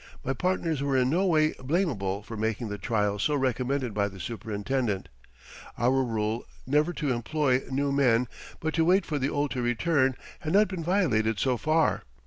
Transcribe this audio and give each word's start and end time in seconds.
My 0.23 0.33
partners 0.33 0.81
were 0.81 0.97
in 0.97 1.11
no 1.11 1.27
way 1.27 1.53
blamable 1.59 2.23
for 2.23 2.35
making 2.35 2.69
the 2.69 2.79
trial 2.79 3.19
so 3.19 3.35
recommended 3.35 3.93
by 3.93 4.07
the 4.07 4.19
superintendent. 4.19 5.09
Our 5.77 6.03
rule 6.03 6.43
never 6.65 6.91
to 6.93 7.13
employ 7.13 7.61
new 7.69 7.91
men, 7.91 8.27
but 8.59 8.73
to 8.73 8.83
wait 8.83 9.05
for 9.05 9.19
the 9.19 9.29
old 9.29 9.51
to 9.51 9.61
return, 9.61 10.15
had 10.39 10.53
not 10.53 10.69
been 10.69 10.83
violated 10.83 11.37
so 11.37 11.55
far. 11.55 12.01